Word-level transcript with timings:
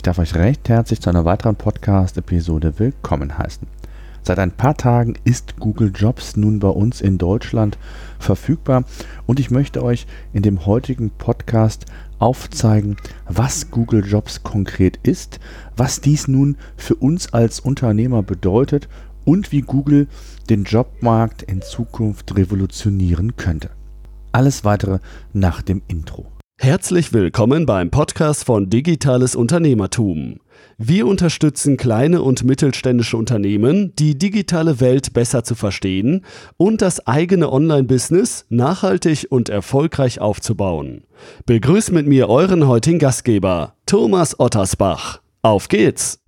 Ich 0.00 0.02
darf 0.02 0.18
euch 0.18 0.34
recht 0.34 0.70
herzlich 0.70 1.02
zu 1.02 1.10
einer 1.10 1.26
weiteren 1.26 1.56
Podcast-Episode 1.56 2.78
willkommen 2.78 3.36
heißen. 3.36 3.68
Seit 4.22 4.38
ein 4.38 4.50
paar 4.50 4.74
Tagen 4.74 5.12
ist 5.24 5.60
Google 5.60 5.92
Jobs 5.94 6.36
nun 6.36 6.58
bei 6.58 6.68
uns 6.68 7.02
in 7.02 7.18
Deutschland 7.18 7.76
verfügbar 8.18 8.84
und 9.26 9.38
ich 9.38 9.50
möchte 9.50 9.84
euch 9.84 10.06
in 10.32 10.40
dem 10.42 10.64
heutigen 10.64 11.10
Podcast 11.10 11.84
aufzeigen, 12.18 12.96
was 13.28 13.70
Google 13.70 14.02
Jobs 14.02 14.42
konkret 14.42 14.98
ist, 15.02 15.38
was 15.76 16.00
dies 16.00 16.28
nun 16.28 16.56
für 16.78 16.94
uns 16.94 17.34
als 17.34 17.60
Unternehmer 17.60 18.22
bedeutet 18.22 18.88
und 19.26 19.52
wie 19.52 19.60
Google 19.60 20.08
den 20.48 20.64
Jobmarkt 20.64 21.42
in 21.42 21.60
Zukunft 21.60 22.38
revolutionieren 22.38 23.36
könnte. 23.36 23.68
Alles 24.32 24.64
weitere 24.64 25.00
nach 25.34 25.60
dem 25.60 25.82
Intro. 25.88 26.24
Herzlich 26.62 27.14
willkommen 27.14 27.64
beim 27.64 27.90
Podcast 27.90 28.44
von 28.44 28.68
Digitales 28.68 29.34
Unternehmertum. 29.34 30.40
Wir 30.76 31.06
unterstützen 31.06 31.78
kleine 31.78 32.20
und 32.20 32.44
mittelständische 32.44 33.16
Unternehmen, 33.16 33.94
die 33.98 34.18
digitale 34.18 34.78
Welt 34.78 35.14
besser 35.14 35.42
zu 35.42 35.54
verstehen 35.54 36.22
und 36.58 36.82
das 36.82 37.06
eigene 37.06 37.50
Online-Business 37.50 38.44
nachhaltig 38.50 39.26
und 39.30 39.48
erfolgreich 39.48 40.20
aufzubauen. 40.20 41.04
Begrüßt 41.46 41.92
mit 41.92 42.06
mir 42.06 42.28
euren 42.28 42.68
heutigen 42.68 42.98
Gastgeber, 42.98 43.72
Thomas 43.86 44.38
Ottersbach. 44.38 45.22
Auf 45.40 45.68
geht's! 45.68 46.20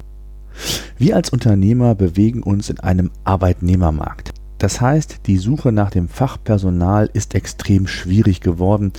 Wir 0.97 1.17
als 1.17 1.29
Unternehmer 1.29 1.95
bewegen 1.95 2.43
uns 2.43 2.71
in 2.71 2.81
einem 2.81 3.11
Arbeitnehmermarkt. 3.25 4.33
Das 4.57 4.81
heißt, 4.81 5.27
die 5.27 5.37
Suche 5.37 5.73
nach 5.73 5.91
dem 5.91 6.09
Fachpersonal 6.09 7.11
ist 7.12 7.35
extrem 7.35 7.87
schwierig 7.87 8.41
geworden, 8.41 8.93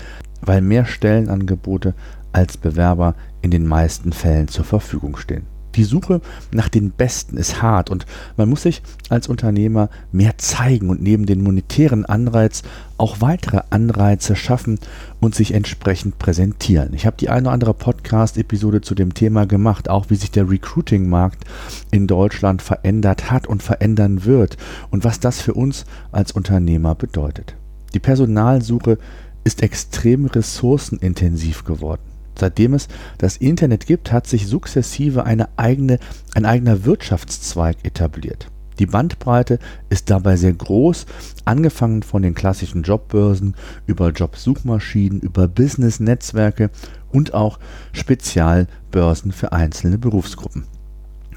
weil 0.46 0.62
mehr 0.62 0.86
Stellenangebote 0.86 1.94
als 2.32 2.58
Bewerber 2.58 3.16
in 3.42 3.52
den 3.52 3.68
meisten 3.68 4.12
Fällen 4.12 4.48
zur 4.48 4.66
Verfügung 4.66 5.18
stehen. 5.18 5.46
Die 5.76 5.84
Suche 5.84 6.22
nach 6.52 6.70
den 6.70 6.92
Besten 6.92 7.36
ist 7.36 7.64
hart 7.64 7.90
und 7.90 8.06
man 8.38 8.48
muss 8.48 8.62
sich 8.62 8.84
als 9.10 9.27
Unternehmer 9.27 9.90
mehr 10.12 10.38
zeigen 10.38 10.90
und 10.90 11.02
neben 11.02 11.26
den 11.26 11.41
monetären 11.41 12.05
Anreiz 12.05 12.62
auch 12.98 13.22
weitere 13.22 13.62
Anreize 13.72 14.35
schaffen 14.35 14.77
und 15.20 15.34
sich 15.34 15.54
entsprechend 15.54 16.20
präsentieren. 16.20 16.94
Ich 16.94 17.07
habe 17.07 17.18
die 17.18 17.30
eine 17.30 17.48
oder 17.48 17.54
andere 17.54 17.74
Podcast-Episode 17.74 18.82
zu 18.82 18.94
dem 18.94 19.16
Thema 19.16 19.48
gemacht, 19.48 19.90
auch 19.90 20.12
wie 20.12 20.16
sich 20.16 20.30
der 20.30 20.50
Recruiting-Markt 20.50 21.44
in 21.90 22.05
Deutschland 22.05 22.62
verändert 22.62 23.32
hat 23.32 23.48
und 23.48 23.63
verändern 23.63 24.26
wird 24.26 24.57
und 24.91 25.04
was 25.04 25.20
das 25.20 25.41
für 25.41 25.55
uns 25.55 25.85
als 26.12 26.34
Unternehmer 26.34 26.94
bedeutet. 26.94 27.55
Die 27.96 28.00
Personalsuche 28.00 29.00
ist 29.44 29.62
extrem 29.62 30.26
ressourcenintensiv 30.26 31.63
geworden. 31.63 32.02
Seitdem 32.36 32.74
es 32.74 32.88
das 33.18 33.38
Internet 33.38 33.85
gibt, 33.85 34.12
hat 34.12 34.27
sich 34.27 34.48
sukzessive 34.48 35.26
eine 35.26 35.50
eigene, 35.58 36.00
ein 36.34 36.46
eigener 36.46 36.84
Wirtschaftszweig 36.85 37.77
etabliert. 37.84 38.48
Die 38.80 38.88
Bandbreite 38.88 39.60
ist 39.90 40.10
dabei 40.10 40.35
sehr 40.35 40.54
groß, 40.54 41.05
angefangen 41.46 42.02
von 42.02 42.24
den 42.24 42.34
klassischen 42.34 42.82
Jobbörsen 42.82 43.55
über 43.85 44.10
Jobsuchmaschinen, 44.10 45.20
über 45.20 45.48
Business-Netzwerke 45.48 46.72
und 47.12 47.35
auch 47.35 47.60
Spezialbörsen 47.91 49.32
für 49.32 49.52
einzelne 49.52 50.00
Berufsgruppen. 50.00 50.66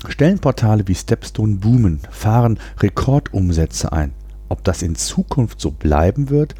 Stellenportale 0.09 0.89
wie 0.89 0.95
Stepstone 0.95 1.57
boomen, 1.57 2.01
fahren 2.11 2.59
Rekordumsätze 2.81 3.93
ein. 3.93 4.13
Ob 4.49 4.65
das 4.65 4.83
in 4.83 4.95
Zukunft 4.95 5.61
so 5.61 5.71
bleiben 5.71 6.31
wird? 6.31 6.55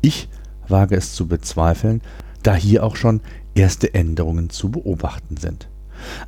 Ich 0.00 0.28
wage 0.70 0.96
es 0.96 1.14
zu 1.14 1.26
bezweifeln, 1.28 2.00
da 2.42 2.54
hier 2.54 2.84
auch 2.84 2.96
schon 2.96 3.20
erste 3.54 3.94
Änderungen 3.94 4.50
zu 4.50 4.70
beobachten 4.70 5.36
sind. 5.36 5.68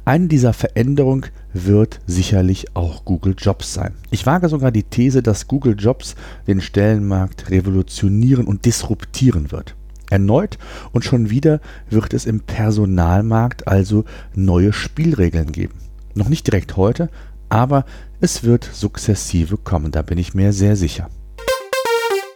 Eine 0.04 0.28
dieser 0.28 0.52
Veränderungen 0.52 1.26
wird 1.54 2.00
sicherlich 2.06 2.76
auch 2.76 3.04
Google 3.04 3.34
Jobs 3.36 3.72
sein. 3.72 3.94
Ich 4.10 4.26
wage 4.26 4.48
sogar 4.48 4.70
die 4.70 4.82
These, 4.82 5.22
dass 5.22 5.48
Google 5.48 5.76
Jobs 5.78 6.14
den 6.46 6.60
Stellenmarkt 6.60 7.50
revolutionieren 7.50 8.46
und 8.46 8.64
disruptieren 8.66 9.50
wird. 9.50 9.74
Erneut 10.10 10.58
und 10.92 11.04
schon 11.04 11.30
wieder 11.30 11.60
wird 11.88 12.12
es 12.12 12.26
im 12.26 12.40
Personalmarkt 12.40 13.66
also 13.66 14.04
neue 14.34 14.74
Spielregeln 14.74 15.52
geben. 15.52 15.78
Noch 16.14 16.28
nicht 16.28 16.46
direkt 16.46 16.76
heute, 16.76 17.08
aber 17.48 17.86
es 18.20 18.44
wird 18.44 18.68
sukzessive 18.70 19.56
kommen, 19.56 19.90
da 19.90 20.02
bin 20.02 20.18
ich 20.18 20.34
mir 20.34 20.52
sehr 20.52 20.76
sicher. 20.76 21.08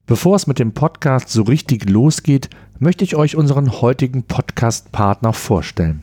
Bevor 0.08 0.36
es 0.36 0.46
mit 0.46 0.60
dem 0.60 0.70
Podcast 0.70 1.30
so 1.30 1.42
richtig 1.42 1.90
losgeht, 1.90 2.48
möchte 2.78 3.02
ich 3.02 3.16
euch 3.16 3.34
unseren 3.34 3.80
heutigen 3.80 4.22
Podcast-Partner 4.22 5.32
vorstellen. 5.32 6.00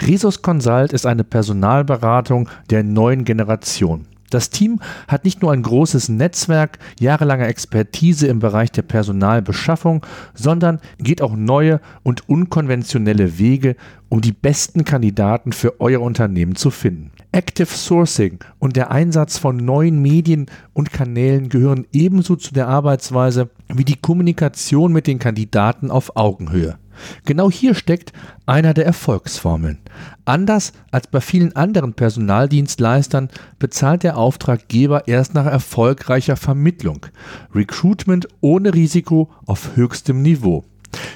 Resus 0.00 0.40
Consult 0.40 0.92
ist 0.92 1.04
eine 1.04 1.24
Personalberatung 1.24 2.48
der 2.70 2.84
neuen 2.84 3.24
Generation. 3.24 4.06
Das 4.30 4.50
Team 4.50 4.78
hat 5.08 5.24
nicht 5.24 5.42
nur 5.42 5.50
ein 5.50 5.64
großes 5.64 6.10
Netzwerk, 6.10 6.78
jahrelange 7.00 7.48
Expertise 7.48 8.28
im 8.28 8.38
Bereich 8.38 8.70
der 8.70 8.82
Personalbeschaffung, 8.82 10.06
sondern 10.32 10.78
geht 10.98 11.20
auch 11.20 11.34
neue 11.34 11.80
und 12.04 12.28
unkonventionelle 12.28 13.40
Wege, 13.40 13.74
um 14.08 14.20
die 14.20 14.30
besten 14.30 14.84
Kandidaten 14.84 15.50
für 15.50 15.80
euer 15.80 16.02
Unternehmen 16.02 16.54
zu 16.54 16.70
finden. 16.70 17.10
Active 17.32 17.68
Sourcing 17.68 18.40
und 18.58 18.74
der 18.74 18.90
Einsatz 18.90 19.38
von 19.38 19.56
neuen 19.56 20.02
Medien 20.02 20.46
und 20.72 20.92
Kanälen 20.92 21.48
gehören 21.48 21.86
ebenso 21.92 22.34
zu 22.34 22.52
der 22.52 22.66
Arbeitsweise 22.66 23.50
wie 23.68 23.84
die 23.84 24.00
Kommunikation 24.00 24.92
mit 24.92 25.06
den 25.06 25.20
Kandidaten 25.20 25.92
auf 25.92 26.16
Augenhöhe. 26.16 26.78
Genau 27.24 27.50
hier 27.50 27.74
steckt 27.74 28.12
einer 28.46 28.74
der 28.74 28.84
Erfolgsformeln. 28.84 29.78
Anders 30.24 30.72
als 30.90 31.06
bei 31.06 31.20
vielen 31.20 31.54
anderen 31.54 31.94
Personaldienstleistern 31.94 33.28
bezahlt 33.58 34.02
der 34.02 34.18
Auftraggeber 34.18 35.06
erst 35.06 35.34
nach 35.34 35.46
erfolgreicher 35.46 36.36
Vermittlung. 36.36 37.06
Recruitment 37.54 38.28
ohne 38.40 38.74
Risiko 38.74 39.30
auf 39.46 39.76
höchstem 39.76 40.20
Niveau. 40.22 40.64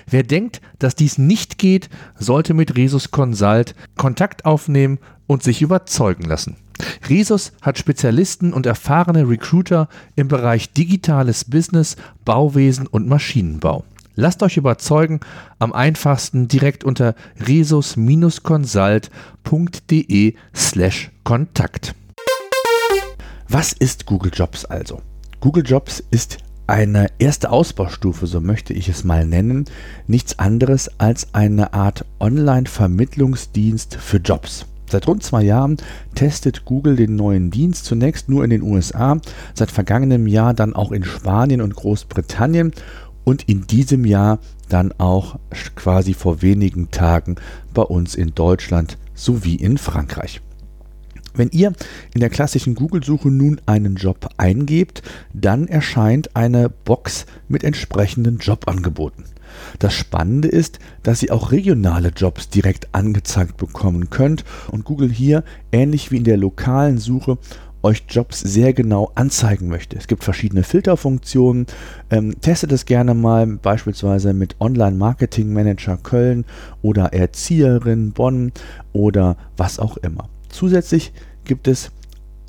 Wer 0.09 0.23
denkt, 0.23 0.61
dass 0.79 0.95
dies 0.95 1.19
nicht 1.19 1.59
geht, 1.59 1.89
sollte 2.17 2.55
mit 2.55 2.77
Resus 2.77 3.11
Consult 3.11 3.75
Kontakt 3.97 4.45
aufnehmen 4.45 4.99
und 5.27 5.43
sich 5.43 5.63
überzeugen 5.63 6.25
lassen. 6.25 6.57
Resus 7.09 7.53
hat 7.63 7.79
Spezialisten 7.79 8.53
und 8.53 8.67
erfahrene 8.67 9.29
Recruiter 9.29 9.89
im 10.17 10.29
Bereich 10.29 10.73
digitales 10.73 11.45
Business, 11.45 11.97
Bauwesen 12.25 12.87
und 12.87 13.09
Maschinenbau. 13.09 13.85
Lasst 14.17 14.43
euch 14.43 14.57
überzeugen, 14.57 15.21
am 15.59 15.73
einfachsten 15.73 16.47
direkt 16.47 16.85
unter 16.85 17.17
resus-consult.de 17.47 20.35
slash 20.55 21.11
Kontakt. 21.25 21.97
Was 23.49 23.73
ist 23.73 24.07
Google 24.07 24.31
Jobs 24.33 24.65
also? 24.65 25.03
Google 25.41 25.65
Jobs 25.67 26.03
ist 26.11 26.39
eine 26.67 27.09
erste 27.19 27.51
Ausbaustufe, 27.51 28.27
so 28.27 28.41
möchte 28.41 28.73
ich 28.73 28.89
es 28.89 29.05
mal 29.05 29.27
nennen, 29.27 29.67
nichts 30.07 30.39
anderes 30.39 30.91
als 30.99 31.35
eine 31.35 31.75
Art 31.75 32.07
Online-Vermittlungsdienst 32.21 33.97
für 33.97 34.17
Jobs. 34.19 34.65
Seit 34.91 35.07
rund 35.09 35.23
zwei 35.23 35.43
Jahren 35.43 35.77
testet 36.15 36.65
Google 36.65 36.97
den 36.97 37.17
neuen 37.17 37.51
Dienst 37.51 37.85
zunächst 37.87 38.29
nur 38.29 38.45
in 38.45 38.51
den 38.51 38.63
USA, 38.63 39.19
seit 39.55 39.71
vergangenem 39.71 40.27
Jahr 40.27 40.55
dann 40.55 40.75
auch 40.75 40.93
in 40.93 41.05
Spanien 41.05 41.61
und 41.61 41.75
Großbritannien 41.75 42.73
und 43.25 43.49
in 43.49 43.67
diesem 43.67 44.05
Jahr 44.05 44.39
dann 44.69 44.93
auch 44.99 45.39
quasi 45.75 46.15
vor 46.15 46.43
wenigen 46.43 46.91
Tagen 46.91 47.37
bei 47.73 47.83
uns 47.83 48.15
in 48.15 48.35
Deutschland 48.35 48.99
sowie 49.15 49.57
in 49.57 49.79
Frankreich. 49.79 50.41
Wenn 51.37 51.51
ihr 51.51 51.73
in 52.15 52.21
der 52.21 52.31
klassischen 52.31 52.77
Google-Suche 52.77 53.29
nun 53.29 53.61
einen 53.67 53.97
Job 53.97 54.29
eingebt, 54.37 55.03
dann 55.33 55.67
erscheint 55.67 56.37
eine 56.37 56.69
Box 56.69 57.27
mit 57.49 57.65
entsprechenden 57.65 58.39
Jobangeboten. 58.39 59.25
Das 59.79 59.95
Spannende 59.95 60.49
ist, 60.49 60.79
dass 61.03 61.23
ihr 61.23 61.35
auch 61.35 61.53
regionale 61.53 62.09
Jobs 62.09 62.49
direkt 62.49 62.95
angezeigt 62.95 63.57
bekommen 63.57 64.11
könnt 64.11 64.45
und 64.71 64.85
Google 64.85 65.11
hier, 65.11 65.45
ähnlich 65.73 66.11
wie 66.11 66.19
in 66.19 66.25
der 66.25 66.37
lokalen 66.37 66.99
Suche, 66.99 67.39
euch 67.85 68.05
Jobs 68.09 68.41
sehr 68.41 68.73
genau 68.73 69.13
anzeigen 69.15 69.69
möchte. 69.69 69.97
Es 69.97 70.07
gibt 70.07 70.25
verschiedene 70.25 70.63
Filterfunktionen. 70.63 71.67
Ähm, 72.11 72.41
testet 72.41 72.73
es 72.73 72.87
gerne 72.87 73.15
mal 73.15 73.47
beispielsweise 73.47 74.33
mit 74.33 74.57
Online 74.59 74.97
Marketing 74.97 75.53
Manager 75.53 75.99
Köln 75.99 76.47
oder 76.81 77.13
Erzieherin 77.13 78.13
Bonn 78.13 78.53
oder 78.93 79.37
was 79.57 79.79
auch 79.79 79.99
immer. 79.99 80.31
Zusätzlich 80.49 81.13
gibt 81.45 81.69
es 81.69 81.91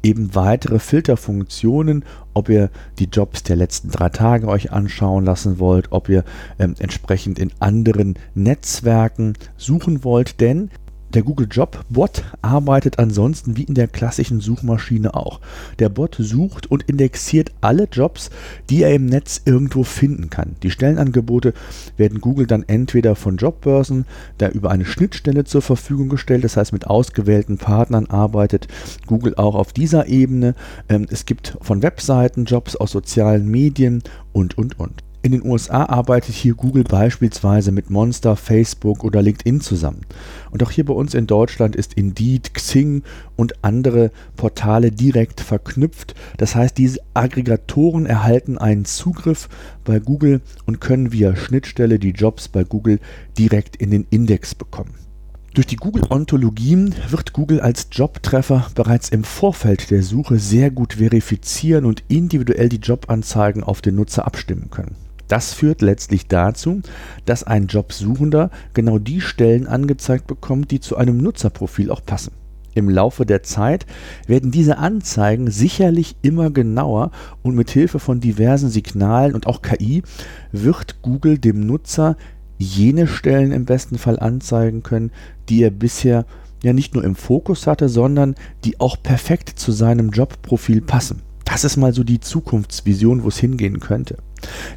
eben 0.06 0.36
weitere 0.36 0.78
Filterfunktionen, 0.78 2.06
ob 2.36 2.50
ihr 2.50 2.69
die 3.00 3.10
Jobs 3.12 3.42
der 3.42 3.56
letzten 3.56 3.90
drei 3.90 4.10
Tage 4.10 4.48
euch 4.48 4.72
anschauen 4.72 5.25
lassen 5.25 5.57
wollt, 5.57 5.92
ob 5.92 6.10
ihr 6.10 6.24
ähm, 6.60 6.75
entsprechend 6.78 7.40
in 7.40 7.52
anderen 7.60 8.13
Netzwerken 8.36 9.34
suchen 9.57 10.04
wollt, 10.04 10.40
denn 10.42 10.69
Der 11.15 11.23
Google 11.23 11.47
Job 11.50 11.79
Bot 11.89 12.25
arbeitet 12.41 13.00
ansonsten 13.00 13.56
wie 13.56 13.63
in 13.63 13.73
der 13.73 13.88
klassischen 13.88 14.41
Suchmaschine 14.41 15.13
auch. 15.13 15.39
Der 15.79 15.88
Bot 15.88 16.17
sucht 16.19 16.69
und 16.69 16.83
indexiert 16.83 17.53
alle 17.62 17.88
Jobs, 17.89 18.29
die 18.69 18.83
er 18.83 18.94
im 18.94 19.06
Netz 19.06 19.41
irgendwo 19.45 19.83
finden 19.83 20.29
kann. 20.29 20.57
Die 20.62 20.71
Stellenangebote 20.71 21.53
werden 21.95 22.19
Google 22.19 22.47
dann 22.47 22.65
entweder 22.67 23.15
von 23.15 23.38
Jobbörsen 23.38 24.06
da 24.39 24.50
über 24.50 24.71
eine 24.71 24.83
Schnittstelle 24.83 25.45
zur 25.45 25.62
Verfügung 25.62 26.09
gestellt, 26.09 26.44
das 26.44 26.57
heißt 26.57 26.73
mit 26.73 26.85
ausgewählten 26.85 27.57
Partnern 27.57 28.07
arbeitet 28.07 28.68
Google 29.07 29.35
auch 29.35 29.56
auf 29.56 29.71
dieser 29.71 30.07
Ebene. 30.07 30.53
Ähm, 30.89 31.07
es 31.09 31.25
gibt 31.25 31.57
von 31.61 31.81
Webseiten 31.81 32.44
Jobs 32.44 32.75
aus 32.75 32.91
sozialen 32.91 33.47
Medien 33.47 34.03
und 34.33 34.57
und 34.57 34.77
und. 34.77 35.01
In 35.25 35.31
den 35.31 35.44
USA 35.44 35.88
arbeitet 35.88 36.36
hier 36.36 36.54
Google 36.54 36.83
beispielsweise 36.83 37.72
mit 37.72 37.89
Monster, 37.89 38.36
Facebook 38.36 39.04
oder 39.04 39.24
LinkedIn 39.24 39.60
zusammen. 39.60 40.01
Und 40.51 40.62
auch 40.62 40.69
hier 40.69 40.86
bei 40.86 40.94
uns 40.94 41.16
in 41.16 41.25
Deutschland 41.25 41.75
ist 41.75 41.95
Indeed, 41.95 42.54
Xing 42.54 43.01
und 43.36 43.63
andere 43.63 44.12
Portale 44.36 44.92
direkt 44.92 45.42
verknüpft. 45.42 46.13
Das 46.38 46.54
heißt, 46.54 46.77
diese 46.77 47.00
Aggregatoren 47.16 48.06
erhalten 48.06 48.60
einen 48.60 48.86
Zugriff 48.86 49.50
bei 49.83 49.98
Google 49.98 50.42
und 50.68 50.80
können 50.80 51.12
via 51.12 51.36
Schnittstelle 51.36 51.98
die 51.98 52.12
Jobs 52.12 52.48
bei 52.48 52.63
Google 52.63 53.00
direkt 53.36 53.78
in 53.78 53.89
den 53.89 54.06
Index 54.12 54.54
bekommen. 54.54 54.94
Durch 55.56 55.66
die 55.66 55.78
Google-Ontologien 55.78 56.94
wird 57.10 57.33
Google 57.33 57.62
als 57.62 57.88
Jobtreffer 57.92 58.68
bereits 58.75 59.10
im 59.10 59.24
Vorfeld 59.24 59.89
der 59.89 60.04
Suche 60.04 60.38
sehr 60.38 60.69
gut 60.69 60.94
verifizieren 60.94 61.86
und 61.86 62.04
individuell 62.10 62.69
die 62.69 62.78
Jobanzeigen 62.78 63.63
auf 63.63 63.81
den 63.81 63.95
Nutzer 63.95 64.28
abstimmen 64.28 64.69
können. 64.69 64.95
Das 65.27 65.54
führt 65.54 65.81
letztlich 65.81 66.27
dazu, 66.27 66.81
dass 67.25 67.44
ein 67.44 67.68
Jobsuchender 67.68 68.51
genau 68.74 69.00
die 69.00 69.22
Stellen 69.22 69.68
angezeigt 69.68 70.27
bekommt, 70.27 70.72
die 70.72 70.80
zu 70.80 70.98
einem 70.98 71.18
Nutzerprofil 71.18 71.89
auch 71.92 72.06
passen. 72.06 72.31
Im 72.75 72.89
Laufe 72.89 73.25
der 73.25 73.42
Zeit 73.42 73.86
werden 74.27 74.51
diese 74.51 74.77
Anzeigen 74.77 75.50
sicherlich 75.50 76.18
immer 76.22 76.51
genauer 76.51 77.12
und 77.42 77.56
mit 77.56 77.72
Hilfe 77.72 78.00
von 78.00 78.19
diversen 78.19 78.69
Signalen 78.69 79.33
und 79.33 79.48
auch 79.48 79.62
KI 79.62 80.04
wird 80.51 81.01
Google 81.01 81.38
dem 81.38 81.62
Nutzer 81.62 82.18
jene 82.57 83.07
Stellen 83.07 83.54
im 83.54 83.66
besten 83.66 83.98
Fall 83.98 84.19
anzeigen 84.19 84.83
können, 84.83 85.12
die 85.48 85.63
er 85.63 85.71
bisher 85.71 86.25
ja 86.63 86.74
nicht 86.74 86.95
nur 86.95 87.04
im 87.04 87.16
Fokus 87.16 87.66
hatte, 87.66 87.88
sondern 87.88 88.36
die 88.66 88.80
auch 88.80 89.01
perfekt 89.01 89.57
zu 89.57 89.71
seinem 89.71 90.10
Jobprofil 90.10 90.81
passen. 90.81 91.21
Das 91.45 91.63
ist 91.63 91.78
mal 91.78 91.94
so 91.94 92.04
die 92.04 92.19
Zukunftsvision, 92.19 93.24
wo 93.24 93.30
es 93.30 93.38
hingehen 93.38 93.80
könnte. 93.80 94.18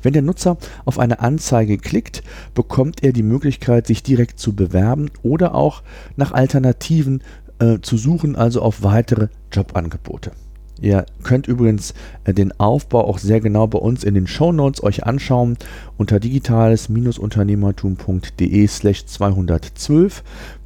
Wenn 0.03 0.13
der 0.13 0.23
Nutzer 0.23 0.59
auf 0.85 0.99
eine 0.99 1.21
Anzeige 1.21 1.79
klickt, 1.79 2.23
bekommt 2.55 3.03
er 3.03 3.13
die 3.13 3.23
Möglichkeit, 3.23 3.87
sich 3.87 4.03
direkt 4.03 4.39
zu 4.39 4.55
bewerben 4.55 5.11
oder 5.23 5.55
auch 5.55 5.83
nach 6.17 6.33
Alternativen 6.33 7.23
äh, 7.59 7.79
zu 7.81 7.97
suchen, 7.97 8.37
also 8.37 8.61
auf 8.63 8.83
weitere 8.83 9.29
Jobangebote. 9.53 10.33
Ihr 10.81 11.07
könnt 11.25 11.49
übrigens 11.49 11.93
äh, 12.25 12.33
den 12.33 12.59
Aufbau 12.61 13.05
auch 13.05 13.19
sehr 13.19 13.41
genau 13.41 13.67
bei 13.67 13.79
uns 13.79 14.05
in 14.05 14.15
den 14.15 14.29
Show 14.29 14.53
Notes 14.53 14.83
euch 14.83 15.05
anschauen 15.05 15.59
unter 15.97 16.21
digitales-unternehmertum.de 16.21 18.67
slash 18.67 19.07
212 19.07 20.23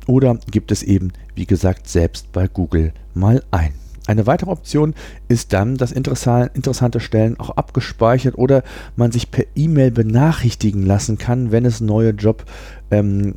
oder 0.06 0.38
gibt 0.50 0.72
es 0.72 0.82
eben, 0.82 1.12
wie 1.34 1.46
gesagt, 1.46 1.88
selbst 1.88 2.31
bei 2.32 2.49
Google 2.49 2.93
mal 3.14 3.43
ein. 3.50 3.72
Eine 4.06 4.26
weitere 4.26 4.50
Option 4.50 4.94
ist 5.28 5.52
dann, 5.52 5.76
dass 5.76 5.93
interessante 5.93 7.00
Stellen 7.00 7.38
auch 7.38 7.50
abgespeichert 7.50 8.37
oder 8.37 8.64
man 8.96 9.12
sich 9.12 9.31
per 9.31 9.44
E-Mail 9.54 9.93
benachrichtigen 9.93 10.84
lassen 10.84 11.19
kann, 11.19 11.52
wenn 11.52 11.64
es 11.64 11.81
neue 11.81 12.10
Job 12.10 12.44
ähm, 12.90 13.34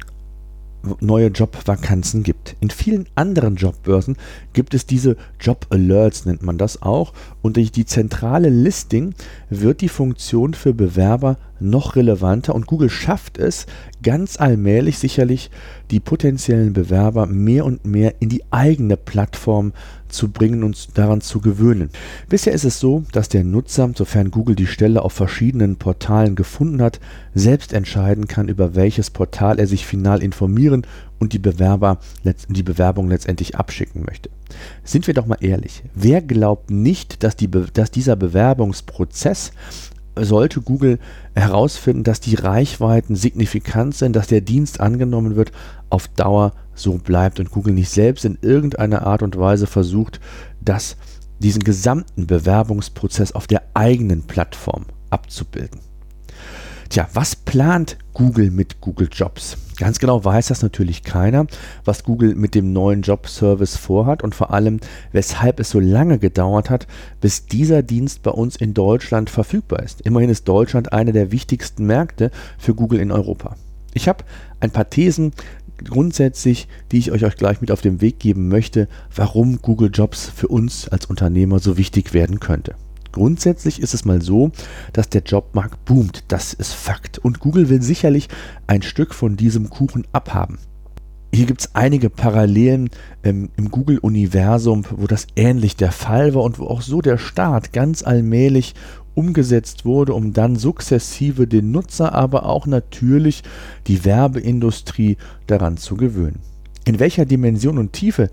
neue 1.00 1.28
Jobvakanzen 1.28 2.24
gibt. 2.24 2.56
In 2.60 2.70
vielen 2.70 3.08
anderen 3.16 3.56
Jobbörsen 3.56 4.18
gibt 4.54 4.74
es 4.74 4.86
diese 4.86 5.18
Job 5.40 5.68
Alerts, 5.70 6.26
nennt 6.26 6.44
man 6.44 6.58
das 6.58 6.82
auch, 6.82 7.14
und 7.42 7.58
durch 7.58 7.72
die 7.72 7.86
zentrale 7.86 8.50
Listing 8.50 9.14
wird 9.50 9.82
die 9.82 9.90
Funktion 9.90 10.54
für 10.54 10.74
Bewerber 10.74 11.38
noch 11.60 11.96
relevanter 11.96 12.54
und 12.54 12.68
Google 12.68 12.90
schafft 12.90 13.38
es 13.38 13.66
ganz 14.04 14.40
allmählich 14.40 15.00
sicherlich, 15.00 15.50
die 15.90 16.00
potenziellen 16.00 16.74
Bewerber 16.74 17.26
mehr 17.26 17.66
und 17.66 17.86
mehr 17.86 18.16
in 18.20 18.30
die 18.30 18.44
eigene 18.52 18.98
Plattform 18.98 19.74
zu 20.16 20.30
bringen 20.30 20.64
und 20.64 20.98
daran 20.98 21.22
zu 21.22 21.40
gewöhnen. 21.42 21.90
Bisher 22.30 22.54
ist 22.54 22.64
es 22.64 22.80
so, 22.80 23.04
dass 23.12 23.30
der 23.30 23.44
Nutzer, 23.44 23.92
sofern 23.96 24.32
Google 24.32 24.56
die 24.56 24.68
Stelle 24.68 25.02
auf 25.02 25.14
verschiedenen 25.14 25.76
Portalen 25.76 26.36
gefunden 26.36 26.82
hat, 26.82 27.00
selbst 27.34 27.74
entscheiden 27.74 28.28
kann, 28.28 28.48
über 28.48 28.76
welches 28.76 29.10
Portal 29.10 29.60
er 29.60 29.68
sich 29.68 29.86
final 29.86 30.24
informieren 30.24 30.88
und 31.20 31.34
die, 31.34 31.40
Bewerber, 31.40 32.00
die 32.50 32.64
Bewerbung 32.64 33.10
letztendlich 33.10 33.56
abschicken 33.56 34.04
möchte. 34.06 34.30
Sind 34.84 35.08
wir 35.08 35.14
doch 35.14 35.26
mal 35.26 35.38
ehrlich, 35.42 35.84
wer 35.94 36.22
glaubt 36.22 36.72
nicht, 36.72 37.24
dass, 37.24 37.36
die, 37.36 37.50
dass 37.50 37.92
dieser 37.92 38.16
Bewerbungsprozess 38.16 39.52
sollte 40.18 40.62
Google 40.62 41.00
herausfinden, 41.36 42.04
dass 42.04 42.22
die 42.22 42.36
Reichweiten 42.36 43.16
signifikant 43.16 43.96
sind, 43.96 44.16
dass 44.16 44.28
der 44.28 44.42
Dienst 44.42 44.80
angenommen 44.80 45.36
wird, 45.36 45.52
auf 45.90 46.08
Dauer 46.08 46.54
so 46.76 46.98
bleibt 46.98 47.40
und 47.40 47.52
Google 47.52 47.74
nicht 47.74 47.90
selbst 47.90 48.26
in 48.26 48.38
irgendeiner 48.42 49.08
Art 49.08 49.24
und 49.24 49.38
Weise 49.38 49.66
versucht, 49.66 50.20
das, 50.62 50.98
diesen 51.40 51.64
gesamten 51.64 52.28
Bewerbungsprozess 52.28 53.32
auf 53.32 53.48
der 53.48 53.64
eigenen 53.74 54.24
Plattform 54.24 54.86
abzubilden. 55.10 55.80
Tja, 56.90 57.08
was 57.14 57.36
plant 57.36 57.98
Google 58.14 58.52
mit 58.52 58.80
Google 58.80 59.10
Jobs? 59.12 59.58
Ganz 59.78 60.00
genau 60.00 60.24
weiß 60.24 60.48
das 60.48 60.62
natürlich 60.62 61.04
keiner, 61.04 61.48
was 61.84 62.04
Google 62.04 62.36
mit 62.36 62.56
dem 62.56 62.72
neuen 62.72 63.02
Job-Service 63.02 63.76
vorhat 63.76 64.24
und 64.24 64.36
vor 64.36 64.54
allem, 64.54 64.80
weshalb 65.12 65.60
es 65.60 65.72
so 65.72 65.80
lange 65.80 66.20
gedauert 66.20 66.70
hat, 66.70 66.88
bis 67.22 67.48
dieser 67.48 67.82
Dienst 67.82 68.22
bei 68.24 68.32
uns 68.32 68.56
in 68.56 68.74
Deutschland 68.74 69.30
verfügbar 69.30 69.84
ist. 69.84 70.02
Immerhin 70.02 70.30
ist 70.30 70.48
Deutschland 70.48 70.94
einer 70.94 71.12
der 71.12 71.32
wichtigsten 71.32 71.86
Märkte 71.86 72.32
für 72.58 72.76
Google 72.76 73.00
in 73.00 73.12
Europa. 73.12 73.56
Ich 73.94 74.08
habe 74.08 74.24
ein 74.60 74.72
paar 74.72 74.90
Thesen 74.90 75.34
grundsätzlich, 75.84 76.68
die 76.92 76.98
ich 76.98 77.12
euch, 77.12 77.36
gleich 77.36 77.62
mit 77.62 77.72
auf 77.72 77.82
den 77.82 78.02
Weg 78.02 78.20
geben 78.20 78.48
möchte, 78.48 78.88
warum 79.16 79.62
Google 79.62 79.90
Jobs 79.94 80.30
für 80.34 80.48
uns 80.48 80.88
als 80.88 81.06
Unternehmer 81.06 81.60
so 81.60 81.78
wichtig 81.78 82.14
werden 82.14 82.40
könnte. 82.40 82.76
Grundsätzlich 83.12 83.82
ist 83.82 83.94
es 83.94 84.04
mal 84.04 84.22
so, 84.22 84.52
dass 84.92 85.10
der 85.10 85.22
Jobmarkt 85.22 85.86
boomt. 85.86 86.26
Das 86.28 86.54
ist 86.54 86.74
Fakt. 86.74 87.18
Und 87.18 87.40
Google 87.40 87.70
will 87.70 87.82
sicherlich 87.82 88.28
ein 88.68 88.82
Stück 88.82 89.14
von 89.14 89.38
diesem 89.38 89.70
Kuchen 89.70 90.06
abhaben. 90.12 90.58
Hier 91.34 91.46
gibt 91.46 91.62
es 91.62 91.76
einige 91.76 92.10
Parallelen 92.10 92.90
ähm, 93.24 93.50
im 93.58 93.72
Google-Universum, 93.72 94.86
wo 94.96 95.06
das 95.06 95.28
ähnlich 95.36 95.76
der 95.76 95.92
Fall 95.92 96.34
war 96.34 96.44
und 96.44 96.60
wo 96.60 96.68
auch 96.68 96.82
so 96.82 97.02
der 97.02 97.18
Start 97.18 97.74
ganz 97.74 98.04
allmählich 98.04 98.74
umgesetzt 99.16 99.86
wurde, 99.86 100.14
um 100.14 100.34
dann 100.34 100.56
sukzessive 100.56 101.48
den 101.48 101.72
Nutzer, 101.72 102.14
aber 102.14 102.46
auch 102.46 102.68
natürlich 102.68 103.44
die 103.88 104.06
Werbeindustrie 104.06 105.18
daran 105.48 105.78
zu 105.78 105.96
gewöhnen. 105.96 106.40
In 106.86 107.00
welcher 107.00 107.26
Dimension 107.26 107.78
und 107.78 107.94
Tiefe 107.94 108.30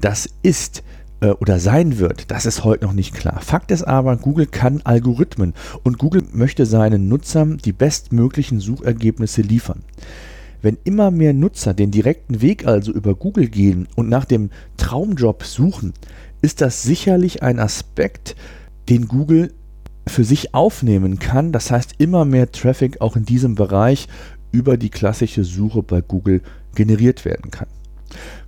das 0.00 0.28
ist, 0.42 0.82
äh, 1.20 1.30
oder 1.30 1.58
sein 1.58 1.98
wird, 1.98 2.30
das 2.30 2.46
ist 2.46 2.64
heute 2.64 2.84
noch 2.84 2.92
nicht 2.92 3.14
klar. 3.14 3.40
Fakt 3.40 3.70
ist 3.70 3.84
aber, 3.84 4.16
Google 4.16 4.46
kann 4.46 4.82
Algorithmen 4.84 5.54
und 5.82 5.98
Google 5.98 6.22
möchte 6.32 6.66
seinen 6.66 7.08
Nutzern 7.08 7.58
die 7.64 7.72
bestmöglichen 7.72 8.60
Suchergebnisse 8.60 9.40
liefern. 9.40 9.82
Wenn 10.60 10.78
immer 10.84 11.10
mehr 11.10 11.32
Nutzer 11.32 11.74
den 11.74 11.90
direkten 11.90 12.40
Weg 12.40 12.66
also 12.66 12.92
über 12.92 13.14
Google 13.14 13.48
gehen 13.48 13.86
und 13.96 14.08
nach 14.08 14.24
dem 14.24 14.50
Traumjob 14.76 15.44
suchen, 15.44 15.92
ist 16.42 16.60
das 16.60 16.82
sicherlich 16.82 17.42
ein 17.42 17.58
Aspekt, 17.58 18.36
den 18.88 19.08
Google 19.08 19.52
für 20.06 20.24
sich 20.24 20.54
aufnehmen 20.54 21.18
kann. 21.18 21.52
Das 21.52 21.70
heißt, 21.70 21.94
immer 21.98 22.24
mehr 22.24 22.50
Traffic 22.52 23.00
auch 23.00 23.16
in 23.16 23.24
diesem 23.24 23.54
Bereich 23.54 24.08
über 24.52 24.76
die 24.76 24.90
klassische 24.90 25.44
Suche 25.44 25.82
bei 25.82 26.00
Google 26.00 26.42
generiert 26.74 27.24
werden 27.24 27.50
kann. 27.50 27.66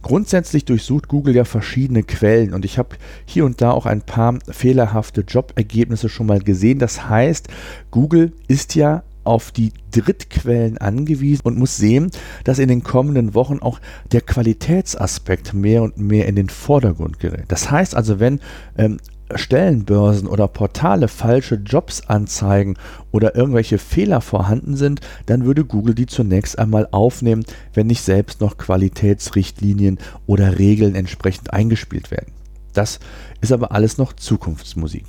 Grundsätzlich 0.03 0.65
durchsucht 0.65 1.09
Google 1.09 1.35
ja 1.35 1.45
verschiedene 1.45 2.05
Quellen 2.05 2.55
und 2.55 2.65
ich 2.65 2.79
habe 2.79 2.97
hier 3.25 3.45
und 3.45 3.61
da 3.61 3.73
auch 3.73 3.87
ein 3.87 4.03
paar 4.03 4.39
fehlerhafte 4.49 5.23
Jobergebnisse 5.23 6.09
schon 6.09 6.27
mal 6.27 6.41
gesehen. 6.41 6.79
Das 6.79 7.09
heißt, 7.09 7.49
Google 7.91 8.33
ist 8.47 8.77
ja 8.77 9.03
auf 9.25 9.51
die 9.51 9.73
Drittquellen 9.91 10.79
angewiesen 10.79 11.43
und 11.43 11.59
muss 11.59 11.77
sehen, 11.77 12.13
dass 12.45 12.61
in 12.61 12.69
den 12.69 12.85
kommenden 12.85 13.35
Wochen 13.35 13.59
auch 13.59 13.81
der 14.13 14.21
Qualitätsaspekt 14.21 15.53
mehr 15.53 15.83
und 15.83 15.99
mehr 15.99 16.29
in 16.29 16.37
den 16.37 16.49
Vordergrund 16.49 17.19
gerät. 17.19 17.47
Das 17.49 17.71
heißt 17.71 17.97
also, 17.97 18.21
wenn 18.21 18.41
ähm, 18.79 18.99
Stellenbörsen 19.35 20.29
oder 20.29 20.49
Portale 20.49 21.09
falsche 21.09 21.57
Jobs 21.57 22.03
anzeigen 22.07 22.77
oder 23.11 23.35
irgendwelche 23.35 23.79
Fehler 23.79 24.21
vorhanden 24.21 24.77
sind, 24.77 25.01
dann 25.27 25.45
würde 25.45 25.65
Google 25.65 25.95
die 25.95 26.07
zunächst 26.07 26.59
einmal 26.59 26.89
aufnehmen, 26.93 27.45
wenn 27.75 27.87
nicht 27.87 28.03
selbst 28.03 28.41
noch 28.41 28.57
Qualitätsrichtlinien 28.57 29.99
oder 30.27 30.59
Regeln 30.59 30.95
entsprechend 30.95 31.53
eingespielt 31.53 32.11
werden. 32.11 32.33
Das 32.73 33.01
ist 33.41 33.53
aber 33.53 33.73
alles 33.73 33.99
noch 33.99 34.13
Zukunftsmusik. 34.13 35.05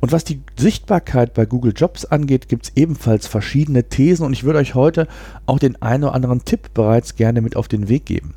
Und 0.00 0.12
was 0.12 0.24
die 0.24 0.42
Sichtbarkeit 0.56 1.34
bei 1.34 1.46
Google 1.46 1.72
Jobs 1.74 2.04
angeht, 2.04 2.48
gibt 2.48 2.66
es 2.66 2.72
ebenfalls 2.76 3.26
verschiedene 3.26 3.84
Thesen 3.84 4.24
und 4.24 4.32
ich 4.32 4.44
würde 4.44 4.58
euch 4.58 4.74
heute 4.74 5.08
auch 5.46 5.58
den 5.58 5.80
einen 5.82 6.04
oder 6.04 6.14
anderen 6.14 6.44
Tipp 6.44 6.70
bereits 6.74 7.16
gerne 7.16 7.40
mit 7.40 7.56
auf 7.56 7.68
den 7.68 7.88
Weg 7.88 8.06
geben. 8.06 8.34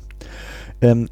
ähm, 0.80 1.08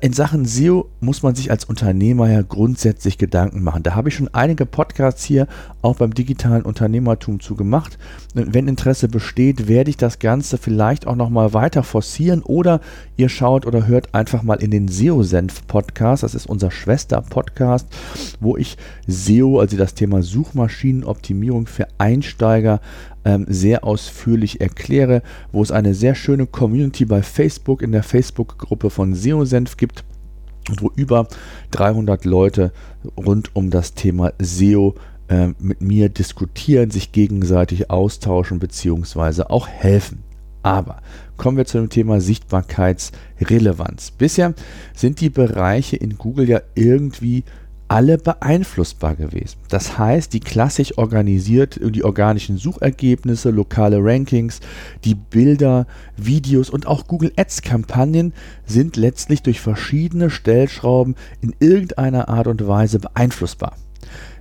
in 0.00 0.12
Sachen 0.12 0.44
SEO 0.44 0.88
muss 1.00 1.22
man 1.22 1.36
sich 1.36 1.52
als 1.52 1.64
Unternehmer 1.64 2.28
ja 2.28 2.42
grundsätzlich 2.42 3.16
Gedanken 3.16 3.62
machen. 3.62 3.84
Da 3.84 3.94
habe 3.94 4.08
ich 4.08 4.16
schon 4.16 4.32
einige 4.34 4.66
Podcasts 4.66 5.22
hier 5.24 5.46
auch 5.82 5.96
beim 5.96 6.14
digitalen 6.14 6.62
Unternehmertum 6.62 7.38
zu 7.38 7.54
gemacht. 7.54 7.96
Wenn 8.34 8.66
Interesse 8.66 9.08
besteht, 9.08 9.68
werde 9.68 9.90
ich 9.90 9.96
das 9.96 10.18
Ganze 10.18 10.58
vielleicht 10.58 11.06
auch 11.06 11.14
nochmal 11.14 11.54
weiter 11.54 11.84
forcieren 11.84 12.42
oder 12.42 12.80
ihr 13.16 13.28
schaut 13.28 13.66
oder 13.66 13.86
hört 13.86 14.14
einfach 14.16 14.42
mal 14.42 14.60
in 14.60 14.72
den 14.72 14.88
SEO-Senf-Podcast. 14.88 16.24
Das 16.24 16.34
ist 16.34 16.46
unser 16.46 16.72
Schwester-Podcast, 16.72 17.86
wo 18.40 18.56
ich 18.56 18.76
SEO, 19.06 19.60
also 19.60 19.76
das 19.76 19.94
Thema 19.94 20.22
Suchmaschinenoptimierung 20.24 21.68
für 21.68 21.86
Einsteiger, 21.98 22.80
ähm, 23.28 23.44
sehr 23.46 23.84
ausführlich 23.84 24.62
erkläre, 24.62 25.22
wo 25.52 25.62
es 25.62 25.70
eine 25.70 25.92
sehr 25.92 26.14
schöne 26.14 26.46
Community 26.46 27.04
bei 27.04 27.22
Facebook 27.22 27.82
in 27.82 27.92
der 27.92 28.02
Facebook-Gruppe 28.02 28.88
von 28.88 29.14
SEO-Senf 29.14 29.76
gibt 29.76 30.04
wo 30.80 30.92
über 30.96 31.28
300 31.70 32.26
Leute 32.26 32.72
rund 33.16 33.56
um 33.56 33.70
das 33.70 33.94
Thema 33.94 34.34
SEO 34.38 34.96
äh, 35.28 35.48
mit 35.58 35.80
mir 35.80 36.10
diskutieren, 36.10 36.90
sich 36.90 37.10
gegenseitig 37.12 37.90
austauschen 37.90 38.58
bzw. 38.58 39.44
auch 39.44 39.66
helfen. 39.66 40.24
Aber 40.62 41.00
kommen 41.38 41.56
wir 41.56 41.64
zu 41.64 41.78
dem 41.78 41.88
Thema 41.88 42.20
Sichtbarkeitsrelevanz. 42.20 44.10
Bisher 44.10 44.52
sind 44.94 45.22
die 45.22 45.30
Bereiche 45.30 45.96
in 45.96 46.18
Google 46.18 46.50
ja 46.50 46.60
irgendwie 46.74 47.44
alle 47.88 48.18
beeinflussbar 48.18 49.16
gewesen. 49.16 49.58
Das 49.68 49.98
heißt, 49.98 50.32
die 50.32 50.40
klassisch 50.40 50.96
organisiert, 50.98 51.80
die 51.82 52.04
organischen 52.04 52.58
Suchergebnisse, 52.58 53.50
lokale 53.50 53.98
Rankings, 54.00 54.60
die 55.04 55.14
Bilder, 55.14 55.86
Videos 56.16 56.70
und 56.70 56.86
auch 56.86 57.06
Google 57.06 57.32
Ads 57.36 57.62
Kampagnen 57.62 58.34
sind 58.66 58.96
letztlich 58.96 59.42
durch 59.42 59.60
verschiedene 59.60 60.30
Stellschrauben 60.30 61.16
in 61.40 61.54
irgendeiner 61.60 62.28
Art 62.28 62.46
und 62.46 62.66
Weise 62.66 62.98
beeinflussbar. 62.98 63.74